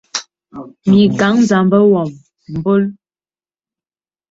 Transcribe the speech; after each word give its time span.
Mìkàŋ 0.89 1.35
zàmā 1.49 1.79
wōŋ 1.91 2.09
mbòl. 2.55 2.83